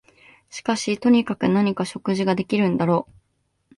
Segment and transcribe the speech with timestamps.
[0.49, 3.11] しかしとにかく何か食事ができるんだろう